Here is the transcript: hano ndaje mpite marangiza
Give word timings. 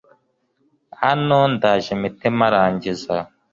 hano 1.01 1.37
ndaje 1.55 1.91
mpite 1.99 2.27
marangiza 2.37 3.15